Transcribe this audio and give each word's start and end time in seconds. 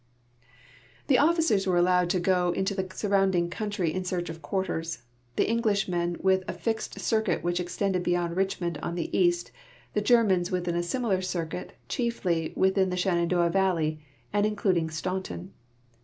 The 1.05 1.19
officers 1.19 1.67
were 1.67 1.77
allotved 1.77 2.09
to 2.09 2.19
go 2.19 2.49
into 2.53 2.73
the 2.73 2.87
surrounding 2.91 3.51
country 3.51 3.93
in 3.93 4.03
search 4.03 4.31
of 4.31 4.41
c{uarters; 4.41 5.03
the 5.35 5.47
Englishmen 5.47 6.17
within 6.19 6.43
a 6.49 6.53
fixed 6.53 6.99
circuit 6.99 7.43
which 7.43 7.59
extended 7.59 8.01
be}mnd 8.01 8.35
Richmond 8.35 8.79
on 8.79 8.95
the 8.95 9.15
east; 9.15 9.51
the 9.93 10.01
Germans 10.01 10.49
wdtliin 10.49 10.75
a 10.75 10.81
similar 10.81 11.21
circuit, 11.21 11.73
chiefly 11.87 12.51
within 12.55 12.89
the 12.89 12.97
Shenandoah 12.97 13.51
valley 13.51 14.01
and 14.33 14.43
including 14.43 14.89
Staunton. 14.89 15.53